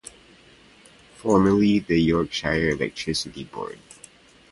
[1.17, 3.77] Formerly the Yorkshire Electricity Board.